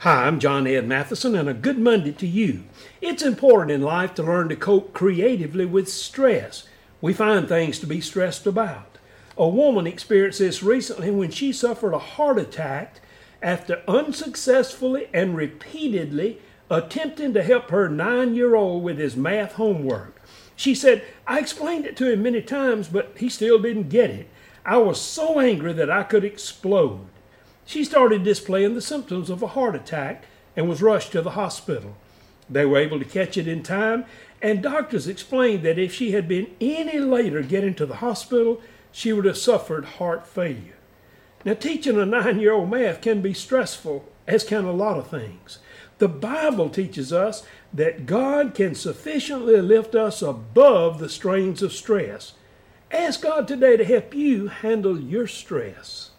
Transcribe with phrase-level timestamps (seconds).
[0.00, 2.64] Hi, I'm John Ed Mathison, and a good Monday to you.
[3.02, 6.66] It's important in life to learn to cope creatively with stress.
[7.02, 8.96] We find things to be stressed about.
[9.36, 13.02] A woman experienced this recently when she suffered a heart attack
[13.42, 16.38] after unsuccessfully and repeatedly
[16.70, 20.18] attempting to help her nine year old with his math homework.
[20.56, 24.30] She said, I explained it to him many times, but he still didn't get it.
[24.64, 27.06] I was so angry that I could explode.
[27.70, 30.24] She started displaying the symptoms of a heart attack
[30.56, 31.96] and was rushed to the hospital.
[32.48, 34.06] They were able to catch it in time,
[34.42, 39.12] and doctors explained that if she had been any later getting to the hospital, she
[39.12, 40.78] would have suffered heart failure.
[41.44, 45.06] Now, teaching a nine year old math can be stressful, as can a lot of
[45.06, 45.60] things.
[45.98, 52.32] The Bible teaches us that God can sufficiently lift us above the strains of stress.
[52.90, 56.10] Ask God today to help you handle your stress.